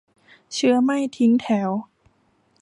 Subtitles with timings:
[0.53, 1.69] เชื้อไม่ทิ้งแถว